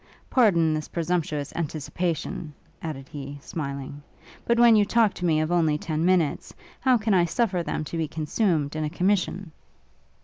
Pardon 0.31 0.73
this 0.73 0.87
presumptuous 0.87 1.53
anticipation!' 1.55 2.55
added 2.81 3.07
he, 3.07 3.37
smiling; 3.39 4.01
'but 4.45 4.57
when 4.57 4.75
you 4.75 4.83
talk 4.83 5.13
to 5.13 5.25
me 5.25 5.39
of 5.41 5.51
only 5.51 5.77
ten 5.77 6.03
minutes, 6.03 6.55
how 6.79 6.97
can 6.97 7.13
I 7.13 7.25
suffer 7.25 7.61
them 7.61 7.83
to 7.83 7.97
be 7.99 8.07
consumed 8.07 8.75
in 8.75 8.83
a 8.83 8.89
commission?' 8.89 9.51